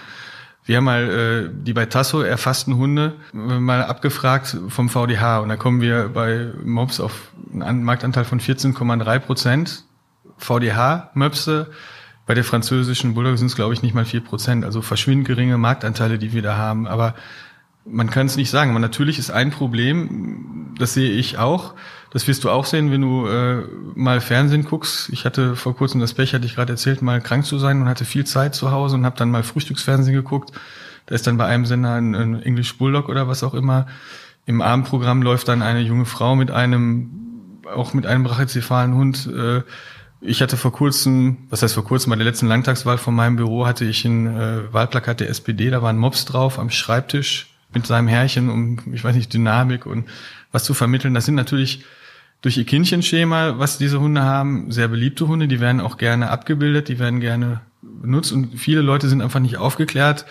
wir 0.66 0.78
haben 0.78 0.84
mal 0.84 1.04
äh, 1.04 1.50
die 1.54 1.74
bei 1.74 1.86
Tasso 1.86 2.22
erfassten 2.22 2.76
Hunde 2.78 3.14
äh, 3.34 3.38
mal 3.38 3.84
abgefragt 3.84 4.58
vom 4.70 4.90
VDH 4.90 5.40
und 5.40 5.50
da 5.50 5.58
kommen 5.58 5.80
wir 5.82 6.10
bei 6.10 6.52
Mops 6.64 7.00
auf 7.00 7.32
einen 7.54 7.62
An- 7.62 7.84
Marktanteil 7.84 8.26
von 8.26 8.40
14,3 8.40 9.20
Prozent. 9.20 9.84
VDH-Möpse, 10.38 11.70
bei 12.26 12.34
der 12.34 12.44
französischen 12.44 13.14
Bulldog 13.14 13.38
sind 13.38 13.48
es, 13.48 13.56
glaube 13.56 13.74
ich, 13.74 13.82
nicht 13.84 13.94
mal 13.94 14.06
4 14.06 14.22
Prozent. 14.22 14.66
Also 14.66 14.82
verschwindend 14.82 15.28
geringe 15.28 15.58
Marktanteile, 15.58 16.18
die 16.18 16.34
wir 16.34 16.42
da 16.42 16.58
haben. 16.58 16.88
Aber 16.88 17.14
man 17.86 18.10
kann 18.10 18.26
es 18.26 18.36
nicht 18.36 18.50
sagen. 18.50 18.72
Aber 18.72 18.80
natürlich 18.80 19.20
ist 19.20 19.32
ein 19.32 19.52
Problem, 19.52 20.74
das 20.78 20.94
sehe 20.94 21.12
ich 21.12 21.38
auch, 21.38 21.76
das 22.12 22.28
wirst 22.28 22.44
du 22.44 22.50
auch 22.50 22.66
sehen, 22.66 22.92
wenn 22.92 23.02
du 23.02 23.28
äh, 23.28 23.64
mal 23.94 24.22
Fernsehen 24.22 24.64
guckst. 24.64 25.10
Ich 25.10 25.26
hatte 25.26 25.56
vor 25.56 25.76
kurzem 25.76 26.00
das 26.00 26.14
Pech, 26.14 26.34
hatte 26.34 26.46
ich 26.46 26.56
gerade 26.56 26.74
erzählt, 26.74 27.02
mal 27.02 27.22
krank 27.22 27.46
zu 27.46 27.60
sein 27.60 27.82
und 27.82 27.88
hatte 27.88 28.06
viel 28.06 28.26
Zeit 28.26 28.56
zu 28.56 28.72
Hause 28.72 28.96
und 28.96 29.06
habe 29.06 29.18
dann 29.18 29.32
mal 29.32 29.44
Frühstücksfernsehen 29.44 30.16
geguckt. 30.16 30.52
Da 31.06 31.16
ist 31.16 31.28
dann 31.28 31.38
bei 31.38 31.46
einem 31.46 31.66
Sender 31.66 31.94
ein, 31.94 32.16
ein 32.16 32.42
English 32.42 32.78
Bulldog 32.78 33.10
oder 33.10 33.28
was 33.28 33.44
auch 33.44 33.54
immer. 33.54 33.88
Im 34.46 34.62
Abendprogramm 34.62 35.22
läuft 35.22 35.48
dann 35.48 35.62
eine 35.62 35.82
junge 35.82 36.06
Frau 36.06 36.36
mit 36.36 36.52
einem, 36.52 37.10
auch 37.74 37.94
mit 37.94 38.06
einem 38.06 38.24
brachycephalen 38.24 38.96
Hund. 38.96 39.28
Äh, 39.28 39.64
ich 40.22 40.42
hatte 40.42 40.58
vor 40.58 40.72
kurzem, 40.72 41.38
was 41.50 41.62
heißt 41.62 41.74
vor 41.74 41.84
kurzem, 41.84 42.12
bei 42.12 42.16
der 42.16 42.26
letzten 42.26 42.48
Landtagswahl 42.48 42.98
von 42.98 43.14
meinem 43.14 43.36
Büro 43.36 43.68
hatte 43.68 43.86
ich 43.86 44.06
ein 44.06 44.26
äh, 44.28 44.74
Wahlplakat 44.74 45.20
der 45.20 45.30
SPD, 45.30 45.70
da 45.70 45.82
war 45.82 45.90
ein 45.90 45.98
Mops 45.98 46.26
drauf 46.26 46.58
am 46.58 46.70
Schreibtisch 46.70 47.55
mit 47.76 47.86
seinem 47.86 48.08
Herrchen, 48.08 48.50
um, 48.50 48.80
ich 48.94 49.04
weiß 49.04 49.16
nicht, 49.16 49.34
Dynamik 49.34 49.86
und 49.86 50.06
was 50.52 50.64
zu 50.64 50.74
vermitteln. 50.74 51.14
Das 51.14 51.26
sind 51.26 51.36
natürlich 51.36 51.84
durch 52.42 52.58
ihr 52.58 52.66
Kindchenschema, 52.66 53.60
was 53.60 53.78
diese 53.78 54.00
Hunde 54.00 54.24
haben, 54.24 54.72
sehr 54.72 54.88
beliebte 54.88 55.28
Hunde, 55.28 55.48
die 55.48 55.60
werden 55.60 55.82
auch 55.82 55.98
gerne 55.98 56.30
abgebildet, 56.30 56.88
die 56.90 57.00
werden 57.00 57.20
gerne 57.20 57.62
benutzt 57.82 58.32
und 58.32 58.58
viele 58.60 58.82
Leute 58.82 59.10
sind 59.10 59.22
einfach 59.22 59.40
nicht 59.40 59.58
aufgeklärt. 59.58 60.26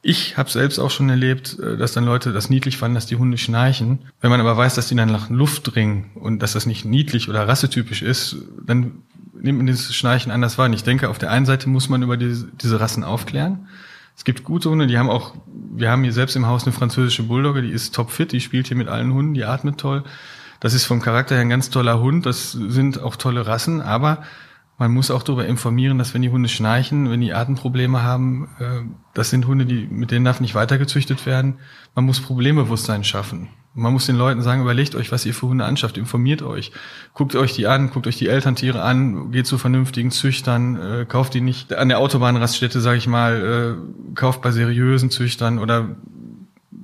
Ich 0.00 0.36
habe 0.36 0.48
selbst 0.48 0.78
auch 0.78 0.90
schon 0.90 1.10
erlebt, 1.10 1.58
äh, 1.58 1.76
dass 1.76 1.92
dann 1.92 2.04
Leute 2.04 2.32
das 2.32 2.50
niedlich 2.50 2.76
fanden, 2.76 2.94
dass 2.94 3.06
die 3.06 3.16
Hunde 3.16 3.36
schnarchen. 3.36 3.98
Wenn 4.20 4.30
man 4.30 4.40
aber 4.40 4.56
weiß, 4.56 4.74
dass 4.76 4.88
die 4.88 4.94
dann 4.94 5.10
nach 5.10 5.28
Luft 5.28 5.74
dringen 5.74 6.10
und 6.14 6.40
dass 6.40 6.52
das 6.52 6.66
nicht 6.66 6.84
niedlich 6.84 7.28
oder 7.28 7.48
rassetypisch 7.48 8.02
ist, 8.02 8.36
dann 8.64 9.02
nimmt 9.40 9.58
man 9.58 9.66
dieses 9.66 9.94
Schnarchen 9.94 10.30
anders 10.30 10.56
wahr. 10.56 10.66
Und 10.66 10.72
ich 10.72 10.84
denke, 10.84 11.08
auf 11.08 11.18
der 11.18 11.30
einen 11.30 11.46
Seite 11.46 11.68
muss 11.68 11.88
man 11.88 12.02
über 12.02 12.16
diese, 12.16 12.48
diese 12.60 12.80
Rassen 12.80 13.04
aufklären. 13.04 13.68
Es 14.18 14.24
gibt 14.24 14.42
gute 14.42 14.68
Hunde, 14.68 14.88
die 14.88 14.98
haben 14.98 15.08
auch, 15.08 15.36
wir 15.46 15.92
haben 15.92 16.02
hier 16.02 16.12
selbst 16.12 16.34
im 16.34 16.48
Haus 16.48 16.64
eine 16.64 16.72
französische 16.72 17.22
Bulldogge, 17.22 17.62
die 17.62 17.70
ist 17.70 17.94
topfit, 17.94 18.32
die 18.32 18.40
spielt 18.40 18.66
hier 18.66 18.76
mit 18.76 18.88
allen 18.88 19.14
Hunden, 19.14 19.32
die 19.32 19.44
atmet 19.44 19.78
toll. 19.78 20.02
Das 20.58 20.74
ist 20.74 20.86
vom 20.86 21.00
Charakter 21.00 21.36
her 21.36 21.42
ein 21.42 21.48
ganz 21.48 21.70
toller 21.70 22.00
Hund, 22.00 22.26
das 22.26 22.50
sind 22.50 23.00
auch 23.00 23.14
tolle 23.14 23.46
Rassen, 23.46 23.80
aber 23.80 24.24
man 24.76 24.92
muss 24.92 25.12
auch 25.12 25.22
darüber 25.22 25.46
informieren, 25.46 25.98
dass 25.98 26.14
wenn 26.14 26.22
die 26.22 26.30
Hunde 26.30 26.48
schnarchen, 26.48 27.08
wenn 27.12 27.20
die 27.20 27.32
Atemprobleme 27.32 28.02
haben, 28.02 28.48
äh, 28.58 28.80
das 29.14 29.30
sind 29.30 29.46
Hunde, 29.46 29.66
die, 29.66 29.86
mit 29.86 30.10
denen 30.10 30.24
darf 30.24 30.40
nicht 30.40 30.56
weitergezüchtet 30.56 31.24
werden. 31.24 31.58
Man 31.94 32.04
muss 32.04 32.18
Problembewusstsein 32.18 33.04
schaffen. 33.04 33.50
Man 33.78 33.92
muss 33.92 34.06
den 34.06 34.16
Leuten 34.16 34.42
sagen, 34.42 34.60
überlegt 34.60 34.96
euch, 34.96 35.12
was 35.12 35.24
ihr 35.24 35.32
für 35.32 35.46
Hunde 35.46 35.64
anschafft, 35.64 35.98
informiert 35.98 36.42
euch. 36.42 36.72
Guckt 37.14 37.36
euch 37.36 37.54
die 37.54 37.68
an, 37.68 37.90
guckt 37.90 38.08
euch 38.08 38.18
die 38.18 38.26
Elterntiere 38.26 38.82
an, 38.82 39.30
geht 39.30 39.46
zu 39.46 39.56
vernünftigen 39.56 40.10
Züchtern, 40.10 40.76
äh, 40.76 41.06
kauft 41.08 41.34
die 41.34 41.40
nicht 41.40 41.72
an 41.72 41.88
der 41.88 42.00
Autobahnraststätte, 42.00 42.80
sage 42.80 42.98
ich 42.98 43.06
mal, 43.06 43.78
äh, 43.78 44.14
kauft 44.16 44.42
bei 44.42 44.50
seriösen 44.50 45.10
Züchtern 45.10 45.60
oder 45.60 45.90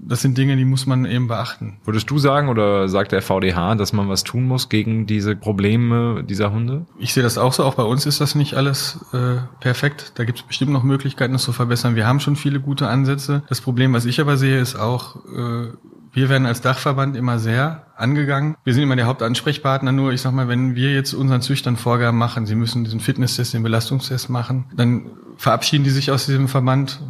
das 0.06 0.20
sind 0.20 0.36
Dinge, 0.38 0.56
die 0.56 0.64
muss 0.64 0.86
man 0.86 1.04
eben 1.04 1.28
beachten. 1.28 1.78
Würdest 1.84 2.10
du 2.10 2.18
sagen 2.18 2.48
oder 2.48 2.88
sagt 2.88 3.12
der 3.12 3.22
VDH, 3.22 3.74
dass 3.74 3.92
man 3.92 4.08
was 4.08 4.22
tun 4.22 4.46
muss 4.46 4.68
gegen 4.68 5.06
diese 5.06 5.34
Probleme 5.34 6.22
dieser 6.22 6.52
Hunde? 6.52 6.86
Ich 6.98 7.14
sehe 7.14 7.22
das 7.22 7.38
auch 7.38 7.52
so. 7.52 7.64
Auch 7.64 7.74
bei 7.74 7.82
uns 7.82 8.06
ist 8.06 8.20
das 8.20 8.34
nicht 8.34 8.54
alles 8.54 9.00
äh, 9.12 9.38
perfekt. 9.60 10.12
Da 10.16 10.24
gibt 10.24 10.38
es 10.38 10.44
bestimmt 10.44 10.72
noch 10.72 10.82
Möglichkeiten, 10.82 11.32
das 11.32 11.42
zu 11.42 11.52
verbessern. 11.52 11.96
Wir 11.96 12.06
haben 12.06 12.20
schon 12.20 12.36
viele 12.36 12.60
gute 12.60 12.86
Ansätze. 12.86 13.42
Das 13.48 13.60
Problem, 13.60 13.94
was 13.94 14.04
ich 14.04 14.20
aber 14.20 14.36
sehe, 14.36 14.60
ist 14.60 14.76
auch, 14.76 15.16
äh, 15.26 15.68
wir 16.14 16.28
werden 16.28 16.46
als 16.46 16.60
Dachverband 16.60 17.16
immer 17.16 17.38
sehr 17.40 17.86
angegangen. 17.96 18.56
Wir 18.62 18.72
sind 18.72 18.84
immer 18.84 18.96
der 18.96 19.06
Hauptansprechpartner. 19.06 19.90
Nur, 19.90 20.12
ich 20.12 20.22
sag 20.22 20.32
mal, 20.32 20.48
wenn 20.48 20.76
wir 20.76 20.92
jetzt 20.92 21.12
unseren 21.12 21.42
Züchtern 21.42 21.76
Vorgaben 21.76 22.16
machen, 22.16 22.46
sie 22.46 22.54
müssen 22.54 22.84
diesen 22.84 23.00
Fitnesstest, 23.00 23.52
den 23.52 23.64
Belastungstest 23.64 24.30
machen, 24.30 24.66
dann 24.76 25.10
verabschieden 25.36 25.82
die 25.82 25.90
sich 25.90 26.12
aus 26.12 26.26
diesem 26.26 26.46
Verband 26.46 27.00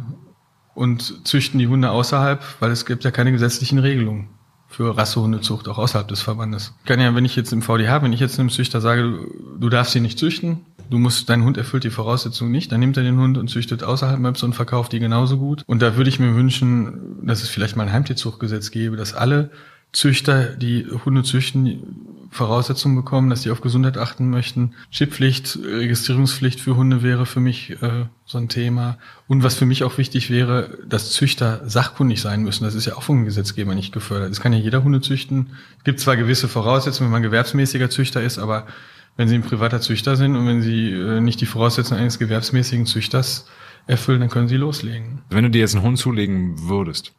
und 0.73 1.25
züchten 1.27 1.59
die 1.59 1.67
Hunde 1.67 1.91
außerhalb, 1.91 2.43
weil 2.59 2.71
es 2.71 2.85
gibt 2.85 3.03
ja 3.03 3.11
keine 3.11 3.31
gesetzlichen 3.31 3.77
Regelungen 3.77 4.29
für 4.67 4.97
Rassehundezucht 4.97 5.67
auch 5.67 5.77
außerhalb 5.77 6.07
des 6.07 6.21
Verbandes. 6.21 6.73
Ich 6.81 6.85
kann 6.87 6.99
ja, 6.99 7.15
wenn 7.15 7.23
ich 7.23 7.35
jetzt 7.35 7.53
im 7.53 7.61
VDH, 7.61 8.01
wenn 8.01 8.11
ich 8.11 8.19
jetzt 8.19 8.39
einem 8.39 8.49
Züchter 8.49 8.81
sage, 8.81 9.19
du 9.57 9.69
darfst 9.69 9.93
sie 9.93 10.01
nicht 10.01 10.19
züchten, 10.19 10.65
du 10.89 10.97
musst, 10.97 11.29
dein 11.29 11.43
Hund 11.43 11.57
erfüllt 11.57 11.83
die 11.83 11.89
Voraussetzungen 11.89 12.51
nicht, 12.51 12.71
dann 12.71 12.79
nimmt 12.79 12.97
er 12.97 13.03
den 13.03 13.17
Hund 13.17 13.37
und 13.37 13.49
züchtet 13.49 13.83
außerhalb 13.83 14.19
Möps 14.19 14.43
und 14.43 14.53
verkauft 14.53 14.91
die 14.93 14.99
genauso 14.99 15.37
gut. 15.37 15.63
Und 15.67 15.81
da 15.81 15.95
würde 15.95 16.09
ich 16.09 16.19
mir 16.19 16.35
wünschen, 16.35 17.25
dass 17.25 17.43
es 17.43 17.49
vielleicht 17.49 17.75
mal 17.75 17.83
ein 17.83 17.93
Heimtierzuchtgesetz 17.93 18.71
gäbe, 18.71 18.97
dass 18.97 19.13
alle 19.13 19.51
Züchter, 19.91 20.55
die 20.55 20.85
Hunde 21.05 21.23
züchten, 21.23 22.14
Voraussetzungen 22.35 22.95
bekommen, 22.95 23.29
dass 23.29 23.41
die 23.41 23.51
auf 23.51 23.61
Gesundheit 23.61 23.97
achten 23.97 24.29
möchten. 24.29 24.73
Chippflicht, 24.91 25.57
Registrierungspflicht 25.63 26.59
für 26.59 26.75
Hunde 26.75 27.01
wäre 27.01 27.25
für 27.25 27.39
mich 27.39 27.81
äh, 27.81 28.05
so 28.25 28.37
ein 28.37 28.49
Thema. 28.49 28.97
Und 29.27 29.43
was 29.43 29.55
für 29.55 29.65
mich 29.65 29.83
auch 29.83 29.97
wichtig 29.97 30.29
wäre, 30.29 30.77
dass 30.85 31.11
Züchter 31.11 31.61
sachkundig 31.65 32.21
sein 32.21 32.43
müssen. 32.43 32.65
Das 32.65 32.75
ist 32.75 32.85
ja 32.85 32.95
auch 32.97 33.03
vom 33.03 33.23
Gesetzgeber 33.23 33.73
nicht 33.73 33.93
gefördert. 33.93 34.31
Es 34.31 34.41
kann 34.41 34.51
ja 34.51 34.59
jeder 34.59 34.83
Hunde 34.83 34.99
züchten. 34.99 35.51
Es 35.77 35.85
gibt 35.85 35.99
zwar 36.01 36.17
gewisse 36.17 36.49
Voraussetzungen, 36.49 37.07
wenn 37.07 37.13
man 37.13 37.23
gewerbsmäßiger 37.23 37.89
Züchter 37.89 38.21
ist, 38.21 38.37
aber 38.37 38.67
wenn 39.15 39.29
Sie 39.29 39.35
ein 39.35 39.43
privater 39.43 39.79
Züchter 39.79 40.17
sind 40.17 40.35
und 40.35 40.45
wenn 40.45 40.61
Sie 40.61 40.91
äh, 40.91 41.21
nicht 41.21 41.39
die 41.39 41.45
Voraussetzungen 41.45 42.01
eines 42.01 42.19
gewerbsmäßigen 42.19 42.85
Züchters 42.85 43.47
erfüllen, 43.87 44.19
dann 44.19 44.29
können 44.29 44.49
Sie 44.49 44.57
loslegen. 44.57 45.21
Wenn 45.29 45.45
du 45.45 45.51
dir 45.51 45.59
jetzt 45.59 45.75
einen 45.75 45.85
Hund 45.85 45.97
zulegen 45.97 46.67
würdest, 46.67 47.13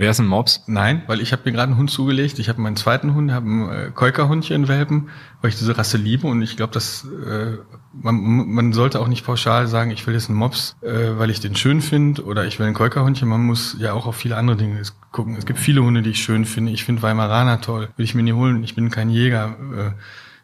Wer 0.00 0.12
ist 0.12 0.18
ein 0.18 0.26
Mops? 0.26 0.62
Nein, 0.66 1.02
weil 1.08 1.20
ich 1.20 1.30
habe 1.30 1.42
mir 1.44 1.52
gerade 1.52 1.72
einen 1.72 1.76
Hund 1.76 1.90
zugelegt. 1.90 2.38
Ich 2.38 2.48
habe 2.48 2.58
meinen 2.62 2.76
zweiten 2.76 3.12
Hund, 3.14 3.32
habe 3.32 3.44
einen 3.44 3.68
äh, 3.68 3.90
Keukerhundchen 3.94 4.66
Welpen, 4.66 5.10
weil 5.42 5.50
ich 5.50 5.58
diese 5.58 5.76
Rasse 5.76 5.98
liebe 5.98 6.26
und 6.26 6.40
ich 6.40 6.56
glaube, 6.56 6.72
dass 6.72 7.04
äh, 7.04 7.58
man, 7.92 8.16
man 8.48 8.72
sollte 8.72 8.98
auch 8.98 9.08
nicht 9.08 9.26
pauschal 9.26 9.66
sagen, 9.66 9.90
ich 9.90 10.06
will 10.06 10.14
jetzt 10.14 10.30
einen 10.30 10.38
Mops, 10.38 10.74
äh, 10.80 11.18
weil 11.18 11.28
ich 11.28 11.40
den 11.40 11.54
schön 11.54 11.82
finde 11.82 12.24
oder 12.24 12.46
ich 12.46 12.58
will 12.58 12.66
ein 12.66 12.72
Keukerhundchen. 12.72 13.28
Man 13.28 13.44
muss 13.44 13.76
ja 13.78 13.92
auch 13.92 14.06
auf 14.06 14.16
viele 14.16 14.38
andere 14.38 14.56
Dinge 14.56 14.80
gucken. 15.12 15.36
Es 15.36 15.44
gibt 15.44 15.58
viele 15.58 15.82
Hunde, 15.82 16.00
die 16.00 16.12
ich 16.12 16.22
schön 16.22 16.46
finde. 16.46 16.72
Ich 16.72 16.84
finde 16.84 17.02
Weimaraner 17.02 17.60
toll, 17.60 17.90
will 17.98 18.04
ich 18.04 18.14
mir 18.14 18.22
nie 18.22 18.32
holen. 18.32 18.64
Ich 18.64 18.74
bin 18.74 18.90
kein 18.90 19.10
Jäger. 19.10 19.54
Äh, 19.76 19.90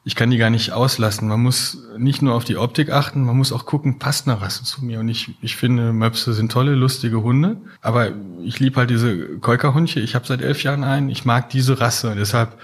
ich 0.07 0.15
kann 0.15 0.31
die 0.31 0.37
gar 0.37 0.51
nicht 0.51 0.71
auslassen. 0.71 1.27
Man 1.27 1.43
muss 1.43 1.79
nicht 1.99 2.23
nur 2.23 2.35
auf 2.35 2.45
die 2.45 2.57
Optik 2.57 2.93
achten, 2.93 3.25
man 3.25 3.37
muss 3.37 3.51
auch 3.51 3.67
gucken, 3.67 3.99
passt 3.99 4.29
eine 4.29 4.41
Rasse 4.41 4.63
zu 4.63 4.85
mir. 4.85 5.01
Und 5.01 5.09
ich, 5.09 5.35
ich 5.43 5.57
finde, 5.57 5.93
Möpse 5.93 6.33
sind 6.33 6.53
tolle, 6.53 6.77
lustige 6.77 7.25
Hunde. 7.25 7.57
Aber 7.81 8.13
ich 8.45 8.61
liebe 8.61 8.77
halt 8.77 8.89
diese 8.89 9.39
Keukerhundchen. 9.41 10.05
Ich 10.05 10.15
habe 10.15 10.25
seit 10.25 10.43
elf 10.43 10.63
Jahren 10.63 10.85
einen. 10.85 11.09
Ich 11.09 11.25
mag 11.25 11.51
diese 11.51 11.81
Rasse. 11.81 12.15
Deshalb 12.17 12.57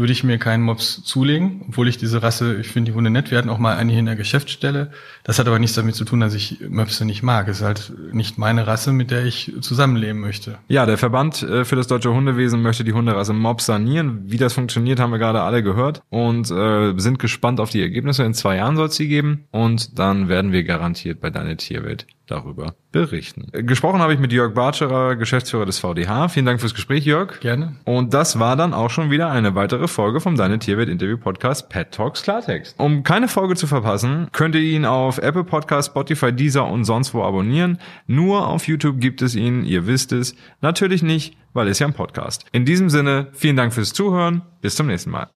würde 0.00 0.12
ich 0.12 0.24
mir 0.24 0.38
keinen 0.38 0.62
Mops 0.62 1.04
zulegen, 1.04 1.62
obwohl 1.68 1.86
ich 1.86 1.98
diese 1.98 2.22
Rasse, 2.22 2.56
ich 2.56 2.68
finde 2.68 2.90
die 2.90 2.96
Hunde 2.96 3.10
nett. 3.10 3.30
Wir 3.30 3.36
hatten 3.36 3.50
auch 3.50 3.58
mal 3.58 3.76
eine 3.76 3.92
hier 3.92 4.00
in 4.00 4.06
der 4.06 4.16
Geschäftsstelle. 4.16 4.90
Das 5.24 5.38
hat 5.38 5.46
aber 5.46 5.58
nichts 5.58 5.76
damit 5.76 5.94
zu 5.94 6.06
tun, 6.06 6.20
dass 6.20 6.32
ich 6.32 6.58
Möpse 6.68 7.04
nicht 7.04 7.22
mag. 7.22 7.48
Es 7.48 7.58
ist 7.58 7.66
halt 7.66 7.92
nicht 8.12 8.38
meine 8.38 8.66
Rasse, 8.66 8.92
mit 8.92 9.10
der 9.10 9.26
ich 9.26 9.52
zusammenleben 9.60 10.20
möchte. 10.20 10.58
Ja, 10.68 10.86
der 10.86 10.96
Verband 10.96 11.42
äh, 11.42 11.66
für 11.66 11.76
das 11.76 11.86
deutsche 11.86 12.12
Hundewesen 12.12 12.62
möchte 12.62 12.82
die 12.82 12.94
Hunderasse 12.94 13.34
Mops 13.34 13.66
sanieren. 13.66 14.22
Wie 14.24 14.38
das 14.38 14.54
funktioniert, 14.54 14.98
haben 14.98 15.12
wir 15.12 15.18
gerade 15.18 15.42
alle 15.42 15.62
gehört 15.62 16.02
und 16.08 16.50
äh, 16.50 16.94
sind 16.96 17.18
gespannt 17.18 17.60
auf 17.60 17.68
die 17.68 17.82
Ergebnisse. 17.82 18.24
In 18.24 18.32
zwei 18.32 18.56
Jahren 18.56 18.76
soll 18.76 18.86
es 18.86 18.96
sie 18.96 19.06
geben 19.06 19.44
und 19.50 19.98
dann 19.98 20.28
werden 20.28 20.50
wir 20.50 20.64
garantiert 20.64 21.20
bei 21.20 21.28
Deine 21.28 21.58
Tierwelt 21.58 22.06
darüber 22.30 22.74
berichten. 22.92 23.46
Gesprochen 23.52 24.00
habe 24.00 24.14
ich 24.14 24.20
mit 24.20 24.32
Jörg 24.32 24.54
Bartscherer, 24.54 25.16
Geschäftsführer 25.16 25.66
des 25.66 25.78
VDH. 25.78 26.28
Vielen 26.28 26.46
Dank 26.46 26.60
fürs 26.60 26.74
Gespräch, 26.74 27.04
Jörg. 27.04 27.40
Gerne. 27.40 27.76
Und 27.84 28.14
das 28.14 28.38
war 28.38 28.56
dann 28.56 28.74
auch 28.74 28.90
schon 28.90 29.10
wieder 29.10 29.30
eine 29.30 29.54
weitere 29.54 29.88
Folge 29.88 30.20
vom 30.20 30.36
Deine 30.36 30.58
Tierwelt 30.58 30.88
Interview 30.88 31.16
Podcast 31.16 31.68
Pet 31.68 31.92
Talks 31.92 32.22
Klartext. 32.22 32.78
Um 32.78 33.02
keine 33.02 33.28
Folge 33.28 33.54
zu 33.54 33.66
verpassen, 33.66 34.28
könnt 34.32 34.54
ihr 34.54 34.62
ihn 34.62 34.84
auf 34.84 35.18
Apple 35.18 35.44
Podcast, 35.44 35.90
Spotify, 35.90 36.32
Deezer 36.32 36.66
und 36.66 36.84
sonst 36.84 37.14
wo 37.14 37.22
abonnieren. 37.22 37.78
Nur 38.06 38.48
auf 38.48 38.66
YouTube 38.68 39.00
gibt 39.00 39.22
es 39.22 39.34
ihn, 39.34 39.64
ihr 39.64 39.86
wisst 39.86 40.12
es. 40.12 40.34
Natürlich 40.60 41.02
nicht, 41.02 41.36
weil 41.52 41.68
es 41.68 41.78
ja 41.78 41.86
ein 41.86 41.94
Podcast. 41.94 42.44
In 42.52 42.64
diesem 42.64 42.90
Sinne, 42.90 43.28
vielen 43.32 43.56
Dank 43.56 43.72
fürs 43.72 43.92
Zuhören. 43.92 44.42
Bis 44.60 44.76
zum 44.76 44.88
nächsten 44.88 45.10
Mal. 45.10 45.30